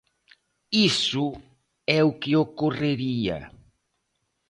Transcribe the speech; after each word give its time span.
Iso 0.89 1.27
é 1.97 1.99
o 2.09 2.11
que 2.21 2.31
ocorrería. 2.45 3.39